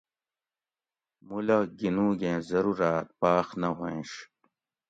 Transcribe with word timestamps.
مُولہ 1.27 1.59
گِھنوگیں 1.79 2.39
ضروراۤت 2.49 3.07
پاۤخ 3.19 3.47
نہ 3.61 3.69
ہُوئینش 3.77 4.11